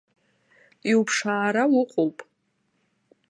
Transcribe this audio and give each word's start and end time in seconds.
Иуԥшаара 0.91 1.63
уҟоуп. 1.79 2.17